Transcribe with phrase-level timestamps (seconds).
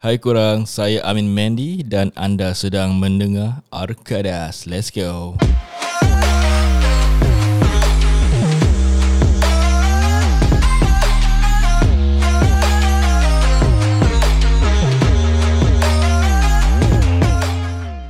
[0.00, 4.64] Hai korang, saya Amin Mandy dan anda sedang mendengar Arkadas.
[4.64, 5.36] Let's go.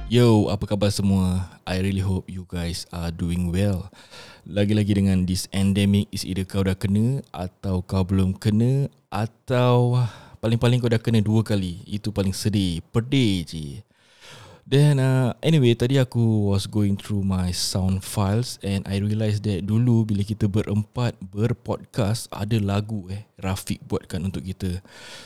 [0.07, 1.59] Yo, apa khabar semua?
[1.67, 3.91] I really hope you guys are doing well.
[4.47, 10.07] Lagi-lagi dengan this endemic is either kau dah kena atau kau belum kena atau
[10.41, 11.85] paling-paling kau dah kena dua kali.
[11.87, 12.83] Itu paling sedih.
[12.91, 13.67] Pedih je.
[14.71, 19.67] Then uh, anyway tadi aku was going through my sound files and I realised that
[19.67, 24.79] dulu bila kita berempat berpodcast ada lagu eh Rafiq buatkan untuk kita.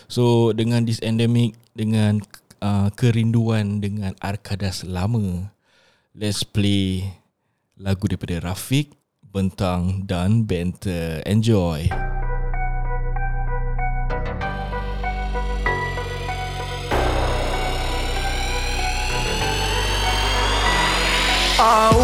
[0.09, 2.25] So dengan this endemic dengan
[2.65, 5.53] uh, kerinduan dengan Arkadas lama
[6.17, 7.05] let's play
[7.77, 11.21] lagu daripada Rafiq Bentang dan Benter.
[11.29, 11.91] Enjoy.
[21.55, 22.03] Au,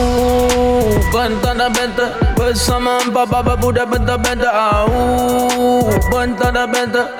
[1.11, 7.20] bentang dan benta Bersama empat baba budak benta-benta Au, bentang dan benta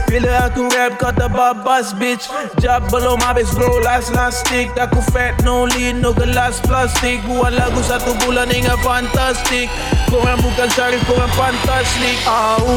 [0.11, 2.27] Bila aku rap kata babas bitch.
[2.59, 3.79] Jab belum habis bro.
[3.79, 4.67] Last last stick.
[4.75, 7.23] Aku fat no lead no gelas plastik.
[7.23, 9.71] Buat lagu satu bulan hingga fantastik.
[10.11, 12.19] Korang bukan syarif korang fantastik.
[12.27, 12.67] Au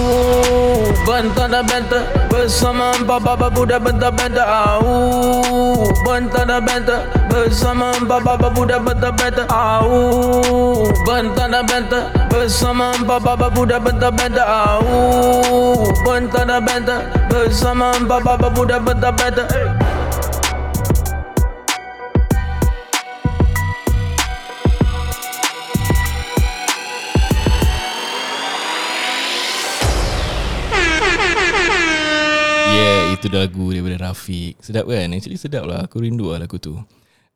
[1.03, 8.47] Bentang dan benta Bersama empat baba budak benta-benta Au Bentang dan benta Bersama empat baba
[8.47, 11.67] budak benta-benta Au Bentang dan
[12.31, 19.51] Bersama empat baba budak benta-benta Au Bentang dan benta Bersama empat baba budak benta-benta
[32.71, 34.55] Yeah, itu lagu daripada Rafiq.
[34.63, 35.11] Sedap kan?
[35.11, 35.91] Actually sedap lah.
[35.91, 36.79] Aku rindu lah lagu tu.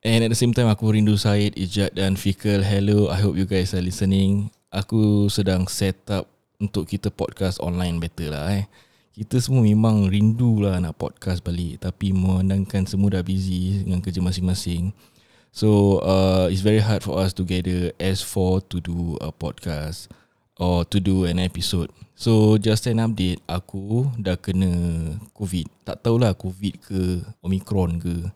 [0.06, 2.62] And at the same time, aku rindu Syed, Ijat dan Fikal.
[2.62, 4.54] Hello, I hope you guys are listening.
[4.70, 6.31] Aku sedang set up
[6.62, 8.70] untuk kita podcast online better lah eh.
[9.19, 11.82] Kita semua memang rindu lah nak podcast balik.
[11.82, 14.94] Tapi memandangkan semua dah busy dengan kerja masing-masing.
[15.50, 20.06] So, uh, it's very hard for us to gather S4 to do a podcast
[20.62, 21.91] or to do an episode.
[22.14, 24.70] So just an update, aku dah kena
[25.34, 25.66] COVID.
[25.87, 27.00] Tak tahulah COVID ke
[27.42, 28.26] Omicron ke.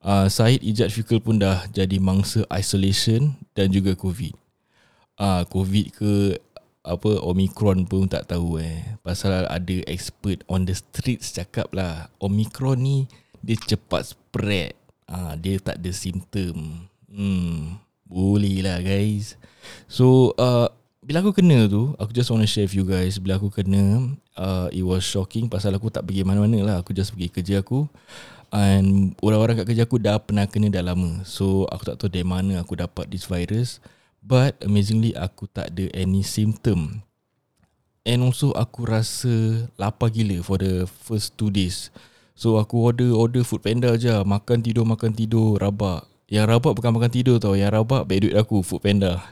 [0.00, 4.32] Uh, Syed Ijat Fikul pun dah jadi mangsa isolation dan juga COVID.
[5.20, 6.40] Uh, COVID ke
[6.80, 8.96] apa Omicron pun tak tahu eh.
[9.04, 12.98] Pasal ada expert on the streets cakap lah Omicron ni
[13.44, 14.72] dia cepat spread.
[15.04, 16.88] Uh, dia tak ada simptom.
[17.04, 17.76] Hmm,
[18.08, 19.36] boleh lah guys.
[19.84, 23.40] So uh, bila aku kena tu Aku just want to share with you guys Bila
[23.40, 27.32] aku kena uh, It was shocking Pasal aku tak pergi mana-mana lah Aku just pergi
[27.32, 27.88] kerja aku
[28.50, 31.22] And Orang-orang kat kerja aku Dah pernah kena dah lama.
[31.22, 33.78] So aku tak tahu Dari mana aku dapat this virus.
[34.20, 37.06] But amazingly Aku tak ada any symptom.
[38.02, 41.94] And also aku rasa Lapar gila For the first two days.
[42.34, 46.10] So aku order Order food panda je Makan tidur Makan tidur Rabak.
[46.30, 47.54] Yang rabak bukan makan tidur tau.
[47.54, 49.22] Yang rabak Baik duit aku Food panda.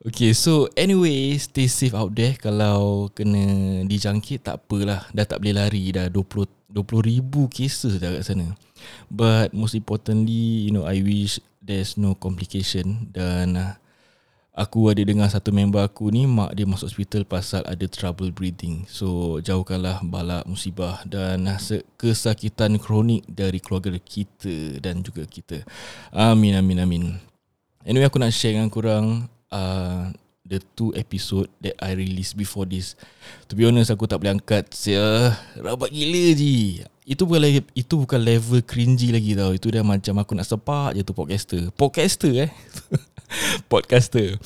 [0.00, 2.32] Okay so anyway Stay safe out there.
[2.40, 5.06] Kalau kena dijangkit Tak apalah.
[5.12, 8.46] Dah tak boleh lari Dah 20 20 ribu cases dah kat sana.
[9.12, 13.12] But most importantly You know I wish There's no complication.
[13.12, 13.74] Dan uh,
[14.50, 18.88] Aku ada dengar satu member aku ni Mak dia masuk hospital Pasal ada trouble breathing.
[18.88, 21.58] So jauhkanlah balak musibah Dan uh,
[22.00, 25.60] kesakitan kronik Dari keluarga kita Dan juga kita.
[26.14, 27.04] Amin amin amin.
[27.84, 30.12] Anyway aku nak share dengan korang uh,
[30.50, 32.98] The two episode that I release before this.
[33.46, 36.82] To be honest aku tak boleh angkat Sia, Rabat gila je.
[37.06, 39.54] Itu bukan, itu bukan level cringy lagi tau.
[39.54, 41.70] Itu dah macam aku nak sepak je tu podcaster.
[41.78, 42.50] Podcaster eh?
[43.70, 44.42] Podcaster.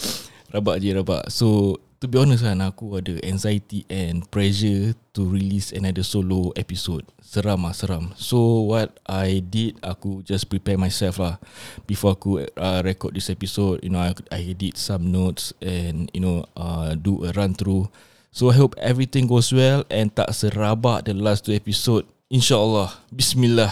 [0.53, 1.25] Rabak je rabak.
[1.33, 7.09] So to be honest kan Aku ada anxiety and pressure To release another solo episode
[7.25, 11.41] Seram lah seram So what I did Aku just prepare myself lah
[11.89, 16.21] Before aku uh, record this episode You know I, I did some notes And you
[16.21, 17.89] know uh, Do a run through
[18.35, 22.03] So I hope everything goes well and tak serabak the last two episode.
[22.27, 22.91] InsyaAllah.
[23.15, 23.71] Bismillah.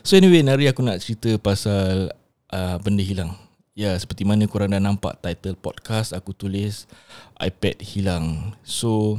[0.00, 2.08] So anyway, hari aku nak cerita pasal
[2.48, 3.36] uh, benda hilang.
[3.80, 6.84] Ya, seperti mana korang dah nampak title podcast aku tulis
[7.40, 8.52] iPad hilang.
[8.60, 9.16] So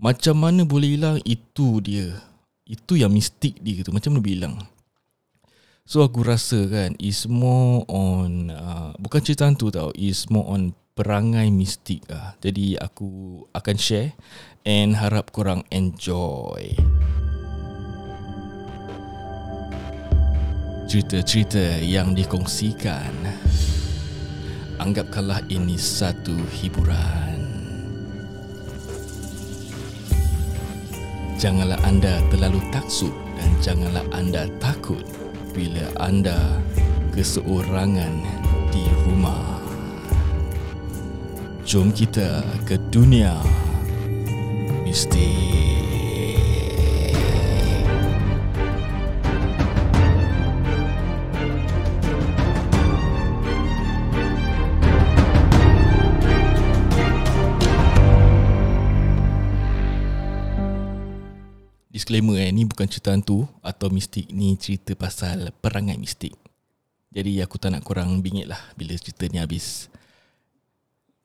[0.00, 2.24] macam mana boleh hilang itu dia.
[2.64, 3.92] Itu yang mistik dia tu.
[3.92, 4.56] Macam mana boleh hilang?
[5.84, 10.74] So aku rasa kan Is more on uh, Bukan cerita hantu tau Is more on
[10.98, 14.18] Perangai mistik lah Jadi aku Akan share
[14.66, 16.74] And harap korang enjoy
[20.86, 23.14] Cerita-cerita yang dikongsikan
[24.78, 27.42] Anggapkanlah ini satu hiburan
[31.36, 35.02] Janganlah anda terlalu taksub Dan janganlah anda takut
[35.56, 36.36] bila anda
[37.16, 38.12] keseorangan
[38.68, 39.56] di rumah.
[41.64, 43.40] Jom kita ke dunia
[44.84, 45.85] mistik.
[61.96, 66.36] Disclaimer eh, ni bukan cerita hantu atau mistik, ni cerita pasal perangai mistik.
[67.08, 69.88] Jadi aku tak nak korang bingit lah bila cerita ni habis.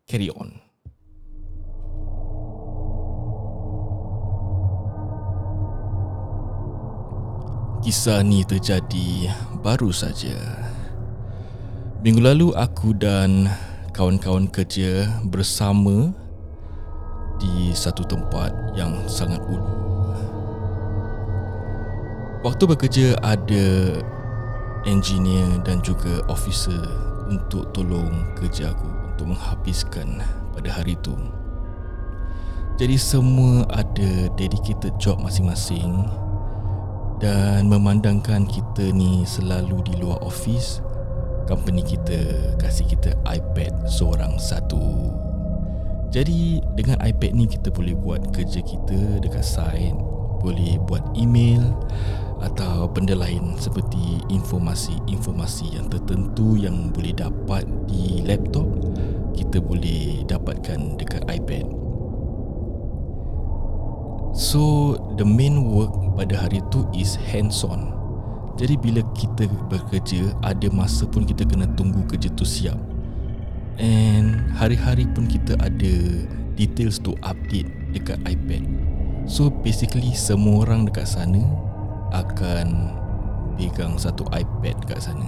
[0.08, 0.56] Carry on.
[7.84, 9.28] Kisah ni terjadi
[9.60, 10.40] baru saja.
[12.00, 13.52] Minggu lalu aku dan
[13.92, 16.16] kawan-kawan kerja bersama
[17.44, 19.81] di satu tempat yang sangat ulu
[22.42, 24.02] Waktu bekerja ada
[24.90, 26.82] engineer dan juga officer
[27.30, 30.26] untuk tolong kerja aku untuk menghabiskan
[30.58, 31.14] pada hari itu.
[32.82, 36.10] Jadi semua ada dedicated job masing-masing
[37.22, 40.82] dan memandangkan kita ni selalu di luar office,
[41.46, 44.82] company kita kasih kita iPad seorang satu.
[46.10, 49.94] Jadi dengan iPad ni kita boleh buat kerja kita dekat site,
[50.42, 51.70] boleh buat email,
[52.42, 58.66] atau benda lain seperti informasi-informasi yang tertentu yang boleh dapat di laptop
[59.38, 61.66] kita boleh dapatkan dekat iPad.
[64.32, 67.92] So the main work pada hari tu is hands on.
[68.56, 72.78] Jadi bila kita bekerja ada masa pun kita kena tunggu kerja tu siap.
[73.82, 75.94] And hari-hari pun kita ada
[76.56, 78.64] details to update dekat iPad.
[79.28, 81.42] So basically semua orang dekat sana
[82.12, 82.92] akan
[83.56, 85.28] pegang satu iPad kat sana.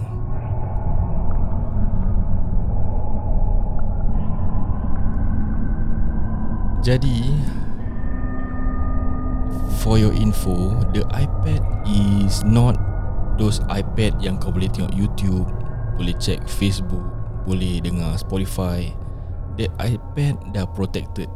[6.84, 7.32] Jadi
[9.80, 12.76] for your info, the iPad is not
[13.40, 15.48] those iPad yang kau boleh tengok YouTube,
[15.96, 17.04] boleh check Facebook,
[17.48, 18.92] boleh dengar Spotify.
[19.56, 21.32] The iPad dah protected.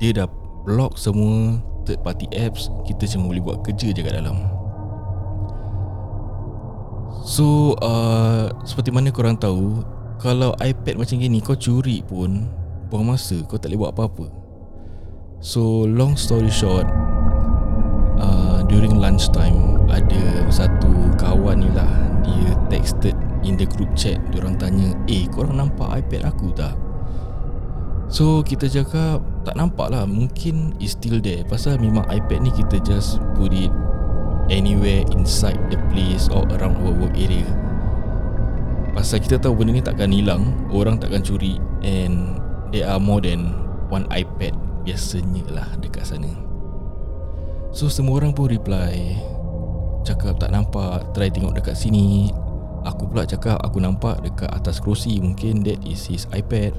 [0.00, 0.28] Dia dah
[0.64, 4.36] block semua third party apps Kita cuma boleh buat kerja je kat dalam.
[7.24, 9.84] So uh, Seperti mana korang tahu
[10.20, 12.48] Kalau iPad macam gini Kau curi pun
[12.88, 14.26] Buang masa Kau tak boleh buat apa-apa.
[15.40, 16.88] So long story short
[18.20, 21.92] uh, During lunch time Ada satu kawan ni lah
[22.24, 26.76] Dia texted in the group chat Diorang tanya Eh korang nampak iPad aku tak?
[28.10, 31.42] So kita cakap tak nampak lah Mungkin is still there.
[31.48, 33.72] Pasal memang iPad ni kita just put it
[34.50, 37.46] Anywhere inside the place Or around our work area.
[38.90, 41.56] Pasal kita tahu benda ni takkan hilang Orang takkan curi
[41.86, 42.36] And
[42.74, 43.54] there are more than
[43.88, 46.30] one iPad Biasanya lah dekat sana.
[47.70, 49.16] So semua orang pun reply
[50.02, 52.34] Cakap tak nampak Try tengok dekat sini.
[52.82, 56.72] Aku pula cakap aku nampak dekat atas kerusi Mungkin that is his iPad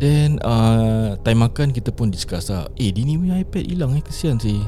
[0.00, 2.66] Then uh, Time makan kita pun discuss lah.
[2.80, 4.58] Eh Dini punya iPad hilang eh Kesian sih.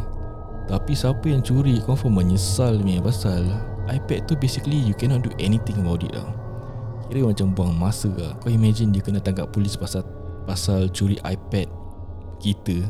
[0.69, 1.81] Tapi siapa yang curi?
[1.81, 3.49] Confirm menyesal ni Pasal.
[3.89, 6.29] iPad tu basically You cannot do anything about it lah.
[7.09, 8.37] Kira macam buang masa lah.
[8.45, 10.05] Kau imagine dia kena tangkap polis Pasal
[10.45, 11.67] Pasal curi iPad
[12.37, 12.85] Kita.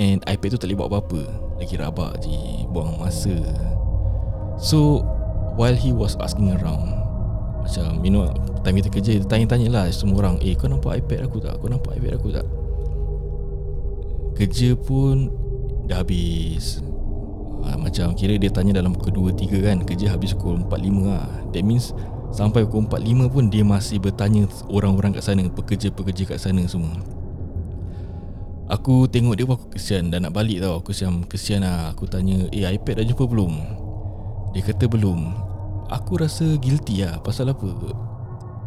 [0.00, 1.22] And iPad tu tak boleh buat apa-apa.
[1.60, 3.36] Lagi rabak je Buang masa.
[4.56, 5.04] So
[5.52, 7.01] While he was asking around
[7.62, 8.26] Macam you know
[8.66, 11.54] time kita kerja Tanya-tanya lah semua orang Eh kau nampak iPad aku tak?
[11.62, 12.46] Kau nampak iPad aku tak?
[14.32, 15.30] Kerja pun
[15.86, 16.82] dah habis.
[17.62, 21.62] Ha, Macam kira dia tanya dalam pukul 2-3 kan Kerja habis pukul 4-5 lah That
[21.62, 21.94] means
[22.34, 26.98] sampai pukul 4-5 pun Dia masih bertanya orang-orang kat sana Pekerja-pekerja kat sana semua.
[28.66, 30.82] Aku tengok dia pun aku kesian Dan nak balik tau.
[30.82, 31.94] Aku kesian, kesian lah.
[31.94, 33.54] Aku tanya Eh iPad dah jumpa belum?
[34.58, 35.51] Dia kata belum
[35.92, 37.68] Aku rasa guilty lah Pasal apa?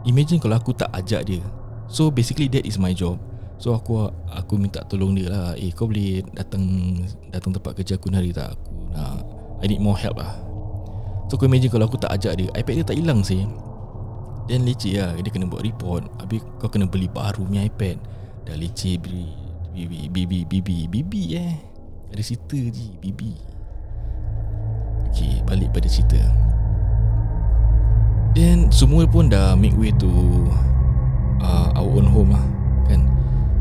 [0.06, 1.42] Imagine kalau aku tak ajak dia.
[1.90, 3.18] So basically that is my job.
[3.58, 5.58] So aku aku minta tolong dia lah.
[5.58, 6.62] Eh kau boleh datang
[7.34, 8.54] Datang tempat kerja aku hari tak?
[8.54, 9.26] Aku nak
[9.62, 10.38] I need more help lah.
[11.26, 13.42] So kau imagine kalau aku tak ajak dia iPad dia tak hilang sih.
[14.46, 15.18] Then leceh lah.
[15.18, 16.06] Dia kena buat report.
[16.22, 17.98] Habis kau kena beli baru punya iPad.
[18.46, 19.34] Dah leceh beli
[19.74, 21.58] Bibi Bibi Bibi Bibi eh.
[22.14, 23.34] Ada cerita je Bibi
[25.10, 26.22] Okay balik pada cerita
[28.36, 30.12] Then semua pun dah make way to
[31.40, 32.44] uh, Our own home lah
[32.92, 33.08] Kan?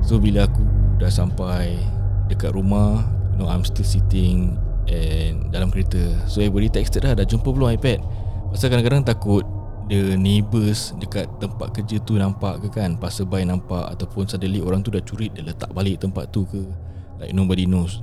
[0.02, 0.66] So bila aku
[0.98, 1.78] dah sampai
[2.26, 4.58] Dekat rumah You know I'm still sitting
[4.90, 6.26] And dalam kereta.
[6.26, 8.02] So everybody texted lah Dah jumpa belum iPad?
[8.50, 9.46] Pasal kadang-kadang takut
[9.86, 12.98] The neighbours Dekat tempat kerja tu Nampak ke kan?
[12.98, 16.66] Passerby nampak Ataupun suddenly orang tu dah curi Dia letak balik tempat tu ke?
[17.22, 18.02] Like nobody knows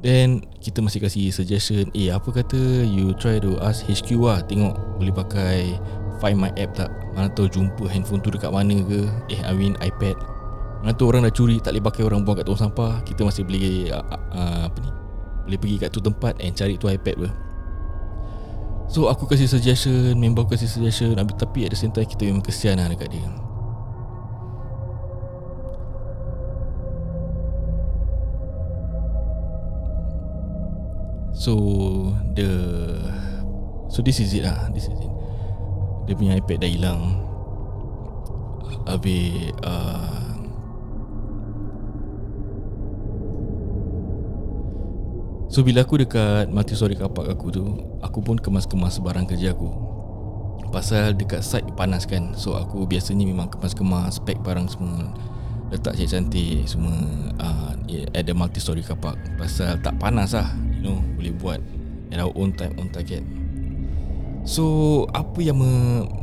[0.00, 2.56] Then Kita masih kasih suggestion Eh apa kata
[2.88, 5.76] You try to ask HQ lah Tengok Boleh pakai
[6.20, 6.92] Find my app tak?
[7.16, 9.08] Mana tahu jumpa handphone tu dekat mana ke?
[9.32, 10.12] Eh I mean iPad.
[10.84, 13.00] Mana tahu orang dah curi Tak boleh pakai orang buang kat tong sampah.
[13.08, 14.04] Kita masih boleh uh,
[14.36, 14.90] uh, Apa ni
[15.48, 17.32] Boleh pergi kat tu tempat And cari tu iPad pun
[18.92, 22.44] So aku kasih suggestion Member aku kasih suggestion Tapi at the same time Kita memang
[22.44, 23.24] kesian lah dekat dia
[31.40, 31.56] So
[32.36, 32.52] The
[33.88, 34.68] So this is it lah.
[34.76, 35.12] This is it.
[36.04, 37.00] Dia punya iPad dah hilang.
[38.84, 40.36] Habis uh,
[45.48, 47.64] So bila aku dekat multi-story kapak aku tu
[48.04, 49.72] Aku pun kemas-kemas barang kerja aku.
[50.68, 52.36] Pasal dekat site panas kan.
[52.36, 55.08] So aku biasanya memang kemas-kemas Spek barang semua.
[55.72, 57.00] Letak cantik-cantik semua.
[57.40, 57.72] Uh,
[58.12, 59.16] At the multi-story kapak.
[59.40, 61.60] Pasal tak panas lah You know Boleh buat
[62.10, 63.22] At our own time, own target.
[64.48, 65.70] So Apa yang me,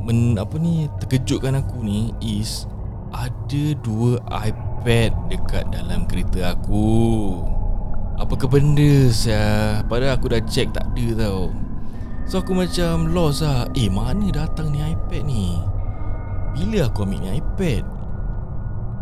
[0.02, 2.66] men, Apa ni Terkejutkan aku ni Is
[3.14, 7.38] Ada dua iPad Dekat dalam kereta aku.
[8.18, 11.54] Apa ke benda saya Padahal aku dah check tak ada tau.
[12.26, 15.62] So aku macam lost lah Eh mana datang ni iPad ni?
[16.58, 17.86] Bila aku ambil ni iPad?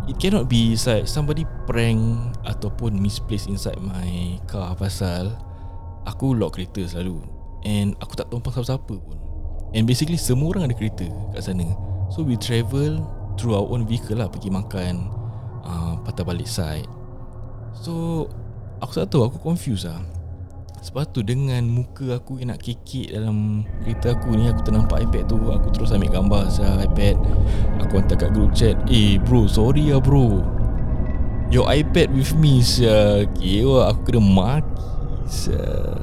[0.06, 5.45] It cannot be like somebody prank Ataupun misplace inside my car Pasal
[6.06, 7.18] Aku lock kereta selalu.
[7.66, 9.18] And aku tak tahu pasal siapa pun.
[9.74, 11.66] And basically semua orang ada kereta kat sana.
[12.14, 13.02] So we travel
[13.36, 14.30] Through our own vehicle lah.
[14.30, 15.10] Pergi makan
[15.66, 16.88] uh, Patah balik side.
[17.74, 18.24] So
[18.80, 19.26] Aku tak tahu.
[19.26, 20.00] Aku confused lah.
[20.86, 25.24] Sebab tu dengan muka aku yang nak kekek dalam kereta aku ni Aku ternampak iPad
[25.26, 25.38] tu.
[25.50, 27.18] Aku terus ambil gambar saya iPad.
[27.82, 28.78] Aku hantar kat group chat.
[28.86, 30.44] Eh bro sorry lah bro.
[31.50, 33.26] Your iPad with me sia.
[33.34, 34.86] Kira aku kena maki
[35.28, 35.94] sia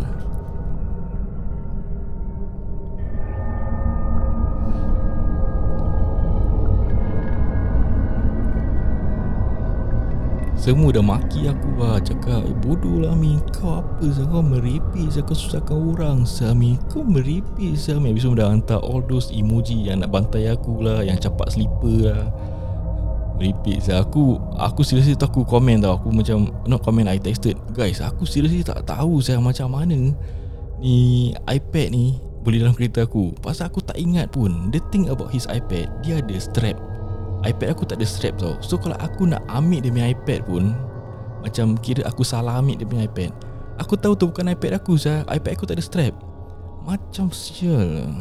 [10.64, 15.20] Semua dah maki aku lah Cakap eh, bodoh lah Mi Kau apa sah Kau meripis
[15.20, 19.92] Kau susahkan orang sah Mi Kau meripis sah Mi Habis dah hantar all those emoji
[19.92, 22.53] Yang nak bantai aku lah Yang capak slipper lah
[23.38, 25.98] Meripis sah Aku Aku seriously tu aku komen tau.
[25.98, 30.14] Aku macam Not comment I texted Guys aku seriously tak tahu saya Macam mana
[30.84, 33.32] Ni iPad ni Boleh dalam kereta aku.
[33.40, 34.70] Pasal aku tak ingat pun.
[34.70, 36.78] The thing about his iPad Dia ada strap.
[37.48, 38.60] iPad aku tak ada strap tau.
[38.60, 40.64] So kalau aku nak ambil dia punya iPad pun
[41.42, 43.32] Macam kira aku salah ambil dia punya iPad.
[43.82, 46.14] Aku tahu tu bukan iPad aku sah iPad aku tak ada strap.
[46.84, 48.12] Macam sial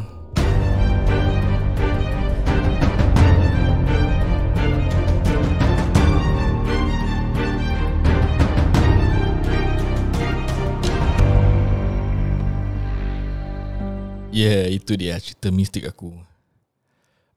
[14.43, 16.15] yeah, itu dia cerita mistik aku.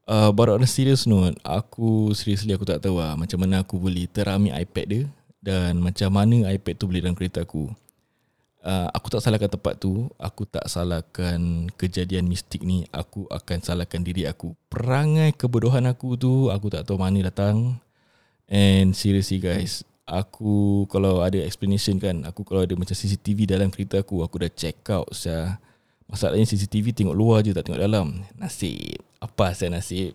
[0.06, 3.74] Uh, But on a serious note Aku seriously aku tak tahu lah Macam mana aku
[3.74, 5.02] boleh teramik iPad dia
[5.42, 7.74] Dan macam mana iPad tu boleh dalam kereta aku.
[8.62, 13.98] Uh, Aku tak salahkan tempat tu Aku tak salahkan kejadian mistik ni Aku akan salahkan
[14.06, 14.54] diri aku.
[14.70, 17.82] Perangai kebodohan aku tu Aku tak tahu mana datang.
[18.46, 24.06] And seriously guys Aku kalau ada explanation kan Aku kalau ada macam CCTV dalam kereta
[24.06, 25.58] aku Aku dah check out saya
[26.06, 28.22] Masalahnya CCTV tengok luar je tak tengok dalam.
[28.38, 29.02] Nasib.
[29.18, 30.14] Apa saya nasib?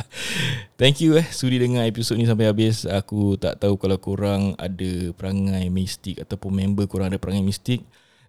[0.80, 2.84] Thank you eh Sudi dengar episod ni sampai habis.
[2.84, 7.80] Aku tak tahu kalau korang ada perangai mistik Ataupun member korang ada perangai mistik.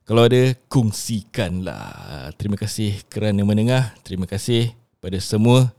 [0.07, 2.31] Kalau ada kongsikanlah.
[2.39, 3.91] Terima kasih kerana mendengar.
[4.07, 4.71] Terima kasih
[5.03, 5.75] pada semua.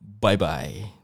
[0.00, 0.95] Bye bye